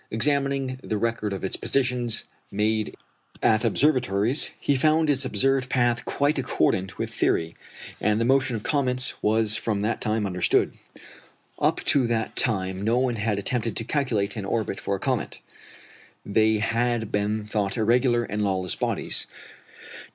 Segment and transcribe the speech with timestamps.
[0.09, 2.95] Examining the record of its positions made
[3.43, 7.55] at observatories, he found its observed path quite accordant with theory;
[8.01, 10.73] and the motion of comets was from that time understood.
[11.59, 15.39] Up to that time no one had attempted to calculate an orbit for a comet.
[16.25, 19.27] They had been thought irregular and lawless bodies.